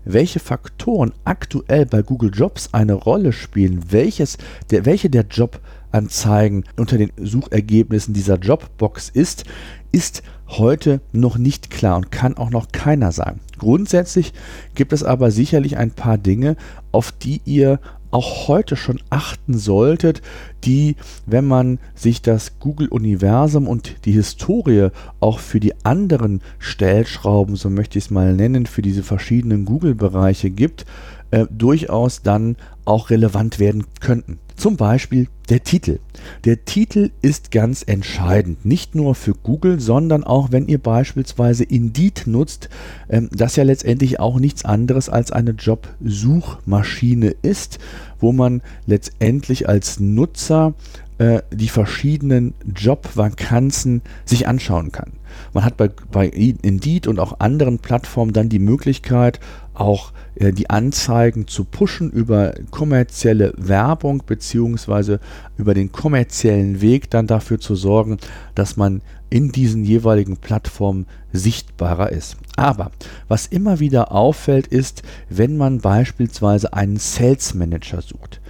Welche 0.10 0.40
Faktoren 0.40 1.12
aktuell 1.26 1.86
bei 1.86 2.02
Google 2.02 2.32
Jobs 2.34 2.70
eine 2.72 2.94
Rolle 2.94 3.34
spielen, 3.34 3.92
welches 3.92 4.38
der, 4.72 4.86
welche 4.86 5.10
der 5.10 5.26
Jobanzeigen 5.30 6.64
unter 6.78 6.98
den 6.98 7.12
Suchergebnissen 7.18 8.14
dieser 8.14 8.38
Jobbox 8.38 9.10
ist, 9.10 9.44
ist 9.92 10.24
heute 10.48 11.02
noch 11.12 11.38
nicht 11.38 11.70
klar 11.70 11.98
und 11.98 12.10
kann 12.10 12.38
auch 12.38 12.52
noch 12.52 12.72
keiner 12.72 13.12
sagen. 13.12 13.42
Grundsätzlich 13.58 14.32
gibt 14.76 14.94
es 14.94 15.04
aber 15.04 15.30
sicherlich 15.30 15.76
ein 15.76 15.92
paar 15.92 16.18
Dinge, 16.18 16.56
auf 16.94 17.12
die 17.12 17.42
ihr 17.44 17.82
auch 18.12 18.48
heute 18.48 18.76
schon 18.76 19.00
achten 19.10 19.58
solltet, 19.58 20.22
die, 20.64 20.96
wenn 21.26 21.46
man 21.46 21.80
sich 21.96 22.22
das 22.22 22.60
Google-Universum 22.60 23.68
und 23.68 24.06
die 24.06 24.12
Historie 24.12 24.90
auch 25.20 25.40
für 25.40 25.60
die 25.60 25.74
anderen 25.84 26.42
Stellschrauben, 26.60 27.56
so 27.56 27.70
möchte 27.70 27.98
ich 27.98 28.06
es 28.06 28.12
mal 28.12 28.34
nennen, 28.34 28.66
für 28.66 28.82
diese 28.82 29.04
verschiedenen 29.04 29.66
Google-Bereiche 29.66 30.50
gibt, 30.50 30.86
äh, 31.32 31.46
durchaus 31.50 32.22
dann 32.22 32.56
auch 32.86 33.10
relevant 33.10 33.60
werden 33.60 33.86
könnten. 34.00 34.40
Zum 34.58 34.76
Beispiel 34.76 35.28
der 35.50 35.64
Titel. 35.64 36.00
Der 36.44 36.66
Titel 36.66 37.12
ist 37.22 37.52
ganz 37.52 37.84
entscheidend, 37.86 38.66
nicht 38.66 38.96
nur 38.96 39.14
für 39.14 39.34
Google, 39.36 39.80
sondern 39.80 40.24
auch 40.24 40.52
wenn 40.52 40.68
ihr 40.68 40.80
beispielsweise 40.80 41.64
Indeed 41.64 42.24
nutzt, 42.26 42.68
ähm, 43.08 43.30
das 43.32 43.56
ja 43.56 43.64
letztendlich 43.64 44.20
auch 44.20 44.40
nichts 44.40 44.66
anderes 44.66 45.10
als 45.10 45.32
eine 45.32 45.52
Jobsuchmaschine 45.52 47.36
ist, 47.44 47.78
wo 48.20 48.32
man 48.32 48.64
letztendlich 48.88 49.70
als 49.70 50.00
Nutzer 50.00 50.74
äh, 51.20 51.44
die 51.52 51.70
verschiedenen 51.70 52.56
Jobvakanzen 52.76 54.02
sich 54.26 54.48
anschauen 54.48 54.92
kann. 54.92 55.14
Man 55.54 55.66
hat 55.66 55.78
bei, 55.78 55.90
bei 56.12 56.28
Indeed 56.28 57.06
und 57.06 57.20
auch 57.20 57.40
anderen 57.40 57.78
Plattformen 57.78 58.34
dann 58.34 58.50
die 58.50 58.60
Möglichkeit, 58.60 59.40
auch 59.80 60.12
äh, 60.36 60.52
die 60.52 60.70
Anzeigen 60.70 61.48
zu 61.48 61.64
pushen 61.64 62.12
über 62.12 62.54
kommerzielle 62.72 63.54
Werbung 63.58 64.24
beziehungsweise 64.26 65.20
über 65.58 65.74
den 65.74 65.92
kommerziellen 65.92 66.82
Weg 66.82 67.10
dann 67.10 67.28
dafür 67.28 67.60
zu 67.60 67.76
sorgen, 67.76 68.18
dass 68.56 68.78
man 68.78 69.02
in 69.30 69.52
diesen 69.52 69.84
jeweiligen 69.84 70.38
Plattformen 70.38 71.06
sichtbarer 71.34 72.12
ist. 72.12 72.38
Aber 72.56 72.92
was 73.28 73.46
immer 73.46 73.80
wieder 73.80 74.12
auffällt, 74.12 74.68
ist, 74.68 75.04
wenn 75.30 75.58
man 75.58 75.80
beispielsweise 75.80 76.74
einen 76.74 76.98
Sales 76.98 77.54
Manager 77.54 78.02
sucht. 78.02 78.42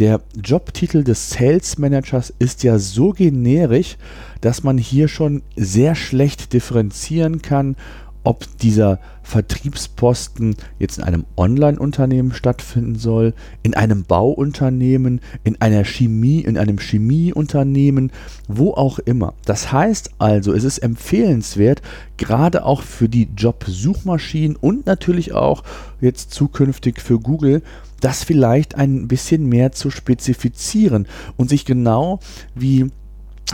Der 0.00 0.22
Jobtitel 0.42 1.04
des 1.04 1.30
Sales 1.30 1.78
Managers 1.78 2.34
ist 2.40 2.64
ja 2.64 2.80
so 2.80 3.10
generisch, 3.10 3.96
dass 4.40 4.64
man 4.64 4.76
hier 4.76 5.06
schon 5.06 5.42
sehr 5.54 5.94
schlecht 5.94 6.52
differenzieren 6.52 7.42
kann, 7.42 7.76
ob 8.24 8.46
dieser 8.58 8.98
Vertriebsposten 9.22 10.56
jetzt 10.78 10.98
in 10.98 11.04
einem 11.04 11.24
Online-Unternehmen 11.36 12.32
stattfinden 12.32 12.96
soll, 12.96 13.34
in 13.62 13.74
einem 13.74 14.04
Bauunternehmen, 14.04 15.20
in 15.44 15.60
einer 15.60 15.84
Chemie, 15.84 16.40
in 16.40 16.58
einem 16.58 16.78
Chemieunternehmen, 16.78 18.12
wo 18.48 18.72
auch 18.72 18.98
immer. 18.98 19.34
Das 19.44 19.72
heißt 19.72 20.12
also, 20.18 20.52
es 20.52 20.64
ist 20.64 20.78
empfehlenswert, 20.78 21.80
gerade 22.16 22.64
auch 22.64 22.82
für 22.82 23.08
die 23.08 23.28
Jobsuchmaschinen 23.36 24.56
und 24.56 24.86
natürlich 24.86 25.32
auch 25.32 25.62
jetzt 26.00 26.32
zukünftig 26.32 27.00
für 27.00 27.18
Google, 27.18 27.62
das 28.00 28.24
vielleicht 28.24 28.74
ein 28.74 29.08
bisschen 29.08 29.46
mehr 29.46 29.72
zu 29.72 29.90
spezifizieren 29.90 31.06
und 31.36 31.48
sich 31.48 31.64
genau 31.64 32.20
wie 32.54 32.90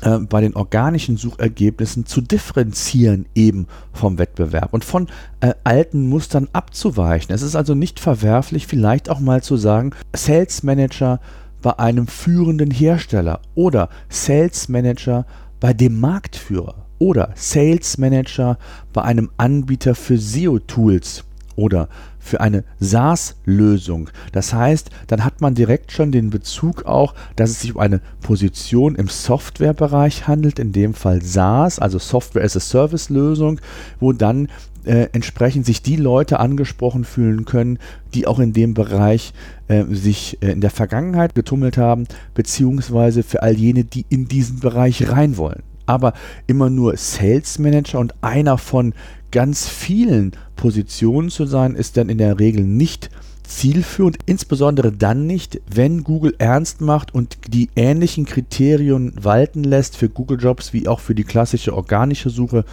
äh, 0.02 0.18
bei 0.18 0.40
den 0.40 0.54
organischen 0.54 1.16
Suchergebnissen 1.16 2.06
zu 2.06 2.20
differenzieren 2.20 3.26
eben 3.34 3.66
vom 3.92 4.18
Wettbewerb 4.18 4.72
und 4.72 4.84
von 4.84 5.08
äh, 5.40 5.54
alten 5.64 6.08
Mustern 6.08 6.48
abzuweichen. 6.52 7.34
Es 7.34 7.42
ist 7.42 7.56
also 7.56 7.74
nicht 7.74 8.00
verwerflich, 8.00 8.66
vielleicht 8.66 9.10
auch 9.10 9.20
mal 9.20 9.42
zu 9.42 9.56
sagen, 9.56 9.92
Sales 10.14 10.62
Manager 10.62 11.20
bei 11.62 11.78
einem 11.78 12.06
führenden 12.06 12.70
Hersteller 12.70 13.40
oder 13.54 13.88
Sales 14.08 14.68
Manager 14.68 15.26
bei 15.58 15.74
dem 15.74 16.00
Marktführer 16.00 16.86
oder 16.98 17.32
Sales 17.34 17.98
Manager 17.98 18.58
bei 18.92 19.02
einem 19.02 19.30
Anbieter 19.36 19.94
für 19.94 20.18
SEO-Tools 20.18 21.24
oder 21.56 21.88
für 22.20 22.40
eine 22.40 22.62
SaaS-Lösung. 22.78 24.10
Das 24.32 24.52
heißt, 24.52 24.90
dann 25.08 25.24
hat 25.24 25.40
man 25.40 25.54
direkt 25.54 25.90
schon 25.90 26.12
den 26.12 26.30
Bezug 26.30 26.84
auch, 26.84 27.14
dass 27.34 27.50
es 27.50 27.60
sich 27.60 27.74
um 27.74 27.80
eine 27.80 28.00
Position 28.20 28.94
im 28.94 29.08
Softwarebereich 29.08 30.28
handelt, 30.28 30.58
in 30.58 30.72
dem 30.72 30.94
Fall 30.94 31.22
SaaS, 31.22 31.78
also 31.78 31.98
Software 31.98 32.44
as 32.44 32.56
a 32.56 32.60
Service-Lösung, 32.60 33.60
wo 33.98 34.12
dann 34.12 34.48
äh, 34.84 35.08
entsprechend 35.12 35.66
sich 35.66 35.82
die 35.82 35.96
Leute 35.96 36.40
angesprochen 36.40 37.04
fühlen 37.04 37.44
können, 37.44 37.78
die 38.14 38.26
auch 38.26 38.38
in 38.38 38.52
dem 38.52 38.74
Bereich 38.74 39.32
äh, 39.68 39.84
sich 39.90 40.38
äh, 40.42 40.52
in 40.52 40.60
der 40.60 40.70
Vergangenheit 40.70 41.34
getummelt 41.34 41.76
haben, 41.76 42.06
beziehungsweise 42.34 43.22
für 43.22 43.42
all 43.42 43.54
jene, 43.56 43.84
die 43.84 44.06
in 44.08 44.28
diesen 44.28 44.60
Bereich 44.60 45.10
rein 45.10 45.36
wollen. 45.36 45.62
Aber 45.86 46.12
immer 46.46 46.70
nur 46.70 46.96
Sales 46.96 47.58
Manager 47.58 47.98
und 47.98 48.14
einer 48.22 48.58
von 48.58 48.94
ganz 49.30 49.68
vielen 49.68 50.32
Positionen 50.56 51.30
zu 51.30 51.46
sein, 51.46 51.74
ist 51.74 51.96
dann 51.96 52.08
in 52.08 52.18
der 52.18 52.38
Regel 52.38 52.64
nicht 52.64 53.10
zielführend, 53.50 54.18
insbesondere 54.26 54.92
dann 54.92 55.26
nicht, 55.26 55.60
wenn 55.68 56.04
Google 56.04 56.34
ernst 56.38 56.80
macht 56.80 57.12
und 57.12 57.36
die 57.48 57.68
ähnlichen 57.74 58.24
Kriterien 58.24 59.12
walten 59.20 59.64
lässt 59.64 59.96
für 59.96 60.08
Google 60.08 60.40
Jobs 60.40 60.72
wie 60.72 60.86
auch 60.86 61.00
für 61.00 61.14
die 61.14 61.24
klassische 61.24 61.74
organische 61.74 62.30
Suche, 62.30 62.64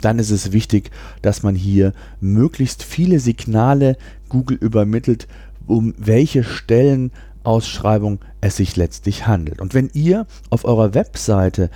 dann 0.00 0.18
ist 0.18 0.30
es 0.30 0.52
wichtig, 0.52 0.90
dass 1.22 1.42
man 1.42 1.54
hier 1.54 1.94
möglichst 2.20 2.82
viele 2.82 3.18
Signale 3.18 3.96
Google 4.28 4.58
übermittelt, 4.58 5.26
um 5.66 5.94
welche 5.96 6.44
Stellenausschreibung 6.44 8.20
es 8.40 8.56
sich 8.56 8.76
letztlich 8.76 9.26
handelt. 9.26 9.60
Und 9.60 9.74
wenn 9.74 9.90
ihr 9.94 10.26
auf 10.50 10.64
eurer 10.64 10.94
Webseite 10.94 11.70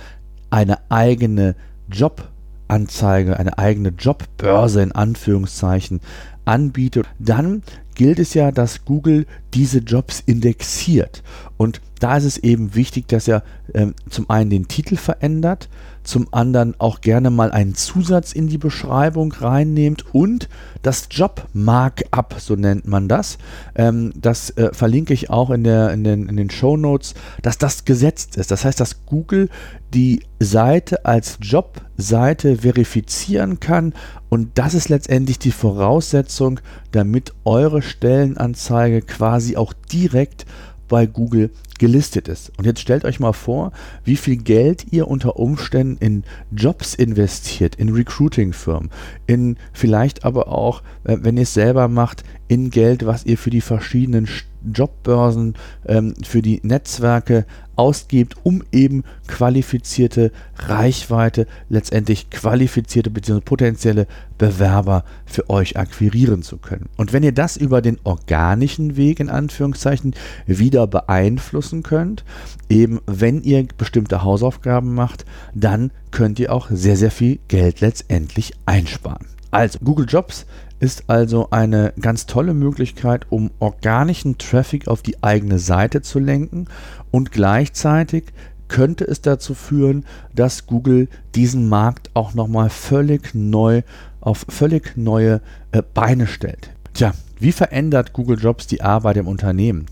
eine 0.49 0.77
eigene 0.89 1.55
Job 1.91 2.30
Anzeige, 2.71 3.37
eine 3.37 3.57
eigene 3.57 3.89
Jobbörse 3.89 4.81
in 4.81 4.91
Anführungszeichen 4.91 5.99
anbietet, 6.45 7.05
dann 7.19 7.63
gilt 7.95 8.19
es 8.19 8.33
ja, 8.33 8.51
dass 8.51 8.85
Google 8.85 9.25
diese 9.53 9.79
Jobs 9.79 10.23
indexiert. 10.25 11.21
Und 11.57 11.81
da 11.99 12.17
ist 12.17 12.23
es 12.23 12.37
eben 12.37 12.73
wichtig, 12.73 13.07
dass 13.07 13.27
er 13.27 13.43
äh, 13.73 13.87
zum 14.09 14.29
einen 14.29 14.49
den 14.49 14.67
Titel 14.67 14.95
verändert, 14.95 15.69
zum 16.03 16.27
anderen 16.31 16.75
auch 16.79 17.01
gerne 17.01 17.29
mal 17.29 17.51
einen 17.51 17.75
Zusatz 17.75 18.31
in 18.31 18.47
die 18.47 18.57
Beschreibung 18.57 19.31
reinnehmt 19.31 20.05
und 20.13 20.49
das 20.81 21.07
Job-Markup, 21.11 22.35
so 22.39 22.55
nennt 22.55 22.87
man 22.87 23.07
das, 23.07 23.37
ähm, 23.75 24.11
das 24.15 24.49
äh, 24.51 24.73
verlinke 24.73 25.13
ich 25.13 25.29
auch 25.29 25.51
in, 25.51 25.63
der, 25.63 25.91
in 25.91 26.03
den, 26.03 26.27
in 26.27 26.37
den 26.37 26.49
Show 26.49 26.77
Notes, 26.77 27.13
dass 27.41 27.57
das 27.57 27.85
gesetzt 27.85 28.37
ist. 28.37 28.51
Das 28.51 28.65
heißt, 28.65 28.79
dass 28.79 29.05
Google 29.05 29.49
die 29.93 30.21
Seite 30.39 31.05
als 31.05 31.37
Jobseite 31.41 32.57
verifizieren 32.57 33.59
kann 33.59 33.93
und 34.29 34.57
das 34.57 34.73
ist 34.73 34.87
letztendlich 34.87 35.39
die 35.39 35.51
Voraussetzung, 35.51 36.61
damit 36.93 37.33
eure 37.43 37.81
Stellenanzeige 37.81 39.01
quasi 39.01 39.57
auch 39.57 39.73
direkt 39.91 40.45
bei 40.91 41.05
Google 41.05 41.51
gelistet 41.79 42.27
ist. 42.27 42.51
Und 42.57 42.65
jetzt 42.65 42.81
stellt 42.81 43.05
euch 43.05 43.21
mal 43.21 43.31
vor, 43.31 43.71
wie 44.03 44.17
viel 44.17 44.35
Geld 44.35 44.91
ihr 44.91 45.07
unter 45.07 45.37
Umständen 45.37 45.95
in 45.99 46.23
Jobs 46.51 46.93
investiert, 46.95 47.77
in 47.77 47.93
Recruiting-Firmen, 47.93 48.89
in 49.25 49.55
vielleicht 49.71 50.25
aber 50.25 50.49
auch, 50.49 50.83
äh, 51.05 51.17
wenn 51.21 51.37
ihr 51.37 51.43
es 51.43 51.53
selber 51.53 51.87
macht, 51.87 52.23
in 52.49 52.71
Geld, 52.71 53.05
was 53.05 53.25
ihr 53.25 53.37
für 53.37 53.49
die 53.49 53.61
verschiedenen 53.61 54.27
Jobbörsen, 54.63 55.55
ähm, 55.85 56.13
für 56.23 56.41
die 56.41 56.59
Netzwerke 56.63 57.45
ausgibt, 57.75 58.35
um 58.43 58.63
eben 58.71 59.03
qualifizierte 59.27 60.31
Reichweite, 60.55 61.47
letztendlich 61.69 62.29
qualifizierte 62.29 63.09
bzw. 63.09 63.41
potenzielle 63.41 64.07
Bewerber 64.37 65.03
für 65.25 65.49
euch 65.49 65.77
akquirieren 65.77 66.43
zu 66.43 66.57
können. 66.57 66.89
Und 66.97 67.13
wenn 67.13 67.23
ihr 67.23 67.31
das 67.31 67.57
über 67.57 67.81
den 67.81 67.97
organischen 68.03 68.97
Weg 68.97 69.19
in 69.19 69.29
Anführungszeichen 69.29 70.13
wieder 70.45 70.85
beeinflussen 70.85 71.81
könnt, 71.81 72.23
eben 72.69 72.99
wenn 73.07 73.41
ihr 73.41 73.65
bestimmte 73.77 74.23
Hausaufgaben 74.23 74.93
macht, 74.93 75.25
dann 75.55 75.91
könnt 76.11 76.39
ihr 76.39 76.53
auch 76.53 76.69
sehr, 76.69 76.97
sehr 76.97 77.11
viel 77.11 77.39
Geld 77.47 77.81
letztendlich 77.81 78.53
einsparen. 78.65 79.25
Also 79.49 79.79
Google 79.83 80.05
Jobs 80.07 80.45
ist 80.81 81.05
also 81.07 81.49
eine 81.51 81.93
ganz 82.01 82.25
tolle 82.25 82.55
Möglichkeit, 82.55 83.27
um 83.29 83.51
organischen 83.59 84.39
Traffic 84.39 84.87
auf 84.87 85.03
die 85.03 85.21
eigene 85.23 85.59
Seite 85.59 86.01
zu 86.01 86.19
lenken 86.19 86.65
und 87.11 87.31
gleichzeitig 87.31 88.25
könnte 88.67 89.05
es 89.05 89.21
dazu 89.21 89.53
führen, 89.53 90.05
dass 90.33 90.65
Google 90.65 91.07
diesen 91.35 91.69
Markt 91.69 92.09
auch 92.15 92.33
nochmal 92.33 92.69
völlig 92.69 93.35
neu 93.35 93.83
auf 94.21 94.45
völlig 94.49 94.97
neue 94.97 95.41
äh, 95.71 95.83
Beine 95.93 96.25
stellt. 96.25 96.71
Tja, 96.93 97.13
wie 97.39 97.51
verändert 97.51 98.13
Google 98.13 98.39
Jobs 98.39 98.67
die 98.67 98.81
Arbeit 98.81 99.17
im 99.17 99.27
Unternehmen? 99.27 99.85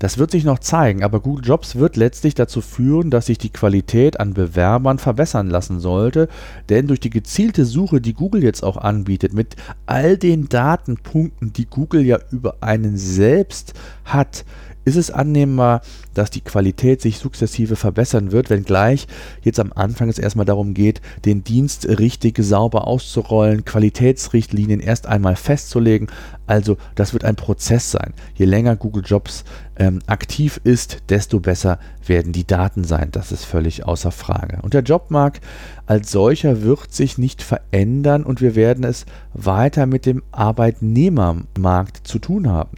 Das 0.00 0.16
wird 0.16 0.30
sich 0.30 0.44
noch 0.44 0.58
zeigen, 0.58 1.04
aber 1.04 1.20
Google 1.20 1.44
Jobs 1.44 1.76
wird 1.76 1.96
letztlich 1.96 2.34
dazu 2.34 2.62
führen, 2.62 3.10
dass 3.10 3.26
sich 3.26 3.36
die 3.36 3.52
Qualität 3.52 4.18
an 4.18 4.32
Bewerbern 4.32 4.98
verbessern 4.98 5.50
lassen 5.50 5.78
sollte, 5.78 6.28
denn 6.70 6.86
durch 6.86 7.00
die 7.00 7.10
gezielte 7.10 7.66
Suche, 7.66 8.00
die 8.00 8.14
Google 8.14 8.42
jetzt 8.42 8.64
auch 8.64 8.78
anbietet, 8.78 9.34
mit 9.34 9.56
all 9.84 10.16
den 10.16 10.48
Datenpunkten, 10.48 11.52
die 11.52 11.66
Google 11.66 12.00
ja 12.00 12.18
über 12.30 12.56
einen 12.62 12.96
selbst 12.96 13.74
hat, 14.06 14.46
ist 14.84 14.96
es 14.96 15.10
annehmbar, 15.10 15.82
dass 16.14 16.30
die 16.30 16.40
Qualität 16.40 17.00
sich 17.00 17.18
sukzessive 17.18 17.76
verbessern 17.76 18.32
wird, 18.32 18.50
wenngleich 18.50 19.06
jetzt 19.42 19.60
am 19.60 19.72
Anfang 19.74 20.08
es 20.08 20.18
erstmal 20.18 20.46
darum 20.46 20.74
geht, 20.74 21.00
den 21.24 21.44
Dienst 21.44 21.86
richtig 21.88 22.38
sauber 22.42 22.86
auszurollen, 22.86 23.64
Qualitätsrichtlinien 23.64 24.80
erst 24.80 25.06
einmal 25.06 25.36
festzulegen. 25.36 26.08
Also 26.46 26.76
das 26.94 27.12
wird 27.12 27.24
ein 27.24 27.36
Prozess 27.36 27.90
sein. 27.90 28.12
Je 28.34 28.46
länger 28.46 28.74
Google 28.74 29.04
Jobs 29.06 29.44
ähm, 29.76 30.00
aktiv 30.06 30.60
ist, 30.64 30.98
desto 31.08 31.40
besser 31.40 31.78
werden 32.04 32.32
die 32.32 32.46
Daten 32.46 32.84
sein. 32.84 33.10
Das 33.12 33.32
ist 33.32 33.44
völlig 33.44 33.86
außer 33.86 34.10
Frage. 34.10 34.58
Und 34.62 34.74
der 34.74 34.82
Jobmarkt 34.82 35.42
als 35.86 36.10
solcher 36.10 36.62
wird 36.62 36.92
sich 36.92 37.18
nicht 37.18 37.42
verändern 37.42 38.24
und 38.24 38.40
wir 38.40 38.54
werden 38.54 38.84
es 38.84 39.06
weiter 39.32 39.86
mit 39.86 40.06
dem 40.06 40.22
Arbeitnehmermarkt 40.32 42.06
zu 42.06 42.18
tun 42.18 42.48
haben. 42.48 42.76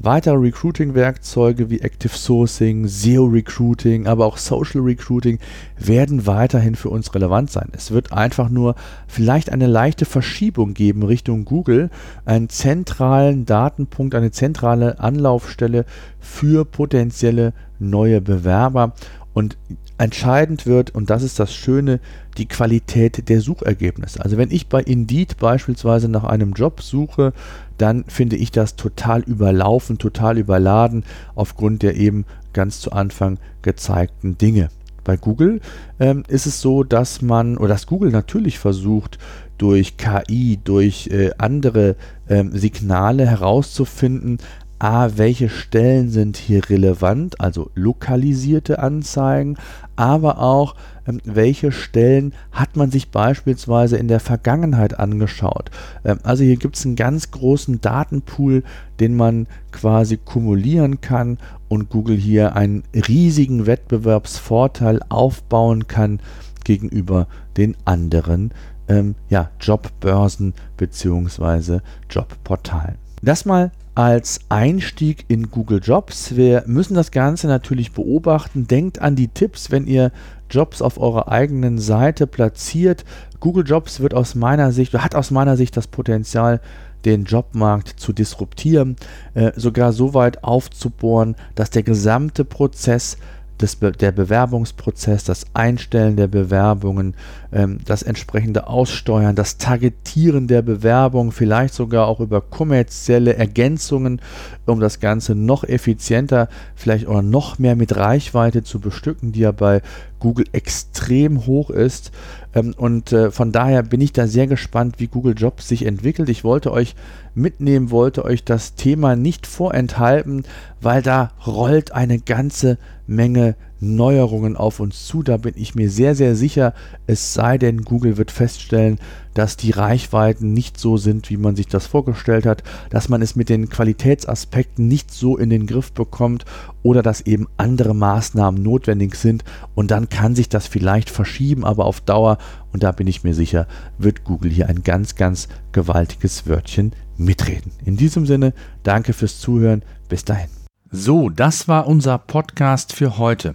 Weitere 0.00 0.36
Recruiting-Werkzeuge 0.36 1.70
wie 1.70 1.80
Active 1.80 2.16
Sourcing, 2.16 2.86
SEO 2.86 3.24
Recruiting, 3.24 4.06
aber 4.06 4.26
auch 4.26 4.36
Social 4.36 4.82
Recruiting 4.82 5.40
werden 5.76 6.24
weiterhin 6.24 6.76
für 6.76 6.88
uns 6.88 7.12
relevant 7.16 7.50
sein. 7.50 7.68
Es 7.72 7.90
wird 7.90 8.12
einfach 8.12 8.48
nur 8.48 8.76
vielleicht 9.08 9.50
eine 9.50 9.66
leichte 9.66 10.04
Verschiebung 10.04 10.74
geben 10.74 11.02
Richtung 11.02 11.44
Google, 11.44 11.90
einen 12.24 12.48
zentralen 12.48 13.44
Datenpunkt, 13.44 14.14
eine 14.14 14.30
zentrale 14.30 15.00
Anlaufstelle 15.00 15.84
für 16.20 16.64
potenzielle 16.64 17.52
neue 17.80 18.20
Bewerber. 18.20 18.92
Und 19.32 19.56
entscheidend 19.98 20.64
wird, 20.66 20.94
und 20.94 21.10
das 21.10 21.22
ist 21.24 21.38
das 21.40 21.52
Schöne, 21.52 22.00
die 22.38 22.46
Qualität 22.46 23.28
der 23.28 23.40
Suchergebnisse. 23.40 24.22
Also 24.22 24.36
wenn 24.36 24.50
ich 24.50 24.68
bei 24.68 24.80
Indeed 24.80 25.38
beispielsweise 25.38 26.08
nach 26.08 26.24
einem 26.24 26.52
Job 26.52 26.82
suche, 26.82 27.32
dann 27.78 28.04
finde 28.06 28.36
ich 28.36 28.50
das 28.50 28.76
total 28.76 29.22
überlaufen, 29.22 29.98
total 29.98 30.38
überladen 30.38 31.04
aufgrund 31.34 31.82
der 31.82 31.96
eben 31.96 32.26
ganz 32.52 32.80
zu 32.80 32.92
Anfang 32.92 33.38
gezeigten 33.62 34.36
Dinge. 34.36 34.68
Bei 35.04 35.16
Google 35.16 35.60
ähm, 36.00 36.24
ist 36.28 36.46
es 36.46 36.60
so, 36.60 36.84
dass 36.84 37.22
man, 37.22 37.56
oder 37.56 37.68
dass 37.68 37.86
Google 37.86 38.10
natürlich 38.10 38.58
versucht, 38.58 39.18
durch 39.56 39.96
KI, 39.96 40.58
durch 40.62 41.08
äh, 41.08 41.30
andere 41.38 41.96
ähm, 42.28 42.56
Signale 42.56 43.26
herauszufinden, 43.26 44.38
A, 44.78 45.10
welche 45.16 45.48
Stellen 45.48 46.08
sind 46.08 46.36
hier 46.36 46.68
relevant, 46.70 47.40
also 47.40 47.70
lokalisierte 47.74 48.78
Anzeigen, 48.78 49.56
aber 49.96 50.38
auch 50.38 50.76
ähm, 51.06 51.20
welche 51.24 51.72
Stellen 51.72 52.32
hat 52.52 52.76
man 52.76 52.90
sich 52.90 53.10
beispielsweise 53.10 53.96
in 53.96 54.06
der 54.06 54.20
Vergangenheit 54.20 54.98
angeschaut. 54.98 55.70
Ähm, 56.04 56.18
also 56.22 56.44
hier 56.44 56.56
gibt 56.56 56.76
es 56.76 56.86
einen 56.86 56.96
ganz 56.96 57.32
großen 57.32 57.80
Datenpool, 57.80 58.62
den 59.00 59.16
man 59.16 59.48
quasi 59.72 60.16
kumulieren 60.16 61.00
kann 61.00 61.38
und 61.68 61.90
Google 61.90 62.16
hier 62.16 62.54
einen 62.54 62.84
riesigen 62.94 63.66
Wettbewerbsvorteil 63.66 65.00
aufbauen 65.08 65.88
kann 65.88 66.20
gegenüber 66.64 67.26
den 67.56 67.76
anderen 67.84 68.52
ähm, 68.88 69.14
ja, 69.28 69.50
Jobbörsen 69.60 70.54
bzw. 70.76 71.80
Jobportalen. 72.10 72.96
Das 73.22 73.44
mal 73.44 73.72
als 73.98 74.42
Einstieg 74.48 75.24
in 75.26 75.50
Google 75.50 75.80
Jobs. 75.82 76.36
Wir 76.36 76.62
müssen 76.68 76.94
das 76.94 77.10
Ganze 77.10 77.48
natürlich 77.48 77.90
beobachten. 77.90 78.68
Denkt 78.68 79.00
an 79.00 79.16
die 79.16 79.26
Tipps, 79.26 79.72
wenn 79.72 79.88
ihr 79.88 80.12
Jobs 80.48 80.82
auf 80.82 81.00
eurer 81.00 81.26
eigenen 81.26 81.80
Seite 81.80 82.28
platziert. 82.28 83.04
Google 83.40 83.66
Jobs 83.66 83.98
wird 83.98 84.14
aus 84.14 84.36
meiner 84.36 84.70
Sicht, 84.70 84.94
hat 84.94 85.16
aus 85.16 85.32
meiner 85.32 85.56
Sicht 85.56 85.76
das 85.76 85.88
Potenzial, 85.88 86.60
den 87.04 87.24
Jobmarkt 87.24 87.88
zu 87.88 88.12
disruptieren, 88.12 88.94
äh, 89.34 89.50
sogar 89.56 89.92
so 89.92 90.14
weit 90.14 90.44
aufzubohren, 90.44 91.34
dass 91.56 91.70
der 91.70 91.82
gesamte 91.82 92.44
Prozess 92.44 93.16
das, 93.58 93.78
der 93.78 94.12
Bewerbungsprozess, 94.12 95.24
das 95.24 95.46
Einstellen 95.52 96.16
der 96.16 96.28
Bewerbungen, 96.28 97.14
ähm, 97.52 97.78
das 97.84 98.02
entsprechende 98.02 98.66
Aussteuern, 98.66 99.34
das 99.34 99.58
Targetieren 99.58 100.46
der 100.46 100.62
Bewerbung, 100.62 101.32
vielleicht 101.32 101.74
sogar 101.74 102.06
auch 102.06 102.20
über 102.20 102.40
kommerzielle 102.40 103.34
Ergänzungen, 103.34 104.20
um 104.66 104.80
das 104.80 105.00
Ganze 105.00 105.34
noch 105.34 105.64
effizienter, 105.64 106.48
vielleicht 106.74 107.06
auch 107.06 107.22
noch 107.22 107.58
mehr 107.58 107.76
mit 107.76 107.96
Reichweite 107.96 108.62
zu 108.62 108.80
bestücken, 108.80 109.32
die 109.32 109.40
ja 109.40 109.52
bei 109.52 109.82
Google 110.18 110.46
extrem 110.52 111.46
hoch 111.46 111.70
ist. 111.70 112.12
Ähm, 112.54 112.74
und 112.76 113.12
äh, 113.12 113.30
von 113.30 113.52
daher 113.52 113.82
bin 113.82 114.00
ich 114.00 114.12
da 114.12 114.26
sehr 114.26 114.46
gespannt, 114.46 114.96
wie 114.98 115.06
Google 115.06 115.34
Jobs 115.36 115.68
sich 115.68 115.86
entwickelt. 115.86 116.28
Ich 116.28 116.44
wollte 116.44 116.72
euch 116.72 116.94
mitnehmen, 117.34 117.90
wollte 117.90 118.24
euch 118.24 118.44
das 118.44 118.74
Thema 118.74 119.16
nicht 119.16 119.46
vorenthalten, 119.46 120.44
weil 120.80 121.02
da 121.02 121.32
rollt 121.46 121.92
eine 121.92 122.18
ganze 122.18 122.78
Menge 123.06 123.54
Neuerungen 123.80 124.56
auf 124.56 124.80
uns 124.80 125.06
zu. 125.06 125.22
Da 125.22 125.36
bin 125.36 125.54
ich 125.56 125.74
mir 125.74 125.90
sehr, 125.90 126.14
sehr 126.14 126.34
sicher, 126.34 126.74
es 127.06 127.34
sei 127.34 127.58
denn, 127.58 127.82
Google 127.82 128.16
wird 128.16 128.30
feststellen, 128.30 128.98
dass 129.34 129.56
die 129.56 129.70
Reichweiten 129.70 130.52
nicht 130.52 130.80
so 130.80 130.96
sind, 130.96 131.30
wie 131.30 131.36
man 131.36 131.54
sich 131.54 131.68
das 131.68 131.86
vorgestellt 131.86 132.44
hat, 132.44 132.64
dass 132.90 133.08
man 133.08 133.22
es 133.22 133.36
mit 133.36 133.48
den 133.48 133.68
Qualitätsaspekten 133.68 134.88
nicht 134.88 135.12
so 135.12 135.36
in 135.36 135.48
den 135.48 135.66
Griff 135.66 135.92
bekommt 135.92 136.44
oder 136.82 137.02
dass 137.02 137.20
eben 137.20 137.46
andere 137.56 137.94
Maßnahmen 137.94 138.60
notwendig 138.60 139.14
sind 139.14 139.44
und 139.74 139.90
dann 139.90 140.08
kann 140.08 140.34
sich 140.34 140.48
das 140.48 140.66
vielleicht 140.66 141.08
verschieben, 141.08 141.64
aber 141.64 141.84
auf 141.84 142.00
Dauer, 142.00 142.38
und 142.72 142.82
da 142.82 142.90
bin 142.92 143.06
ich 143.06 143.22
mir 143.22 143.34
sicher, 143.34 143.68
wird 143.96 144.24
Google 144.24 144.50
hier 144.50 144.68
ein 144.68 144.82
ganz, 144.82 145.14
ganz 145.14 145.48
gewaltiges 145.72 146.46
Wörtchen 146.46 146.92
mitreden. 147.16 147.72
In 147.84 147.96
diesem 147.96 148.26
Sinne, 148.26 148.54
danke 148.82 149.12
fürs 149.12 149.38
Zuhören, 149.38 149.82
bis 150.08 150.24
dahin. 150.24 150.48
So, 150.90 151.28
das 151.28 151.68
war 151.68 151.86
unser 151.86 152.18
Podcast 152.18 152.92
für 152.94 153.18
heute. 153.18 153.54